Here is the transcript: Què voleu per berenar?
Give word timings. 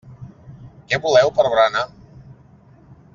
Què 0.93 0.99
voleu 1.03 1.31
per 1.37 1.45
berenar? 1.49 1.85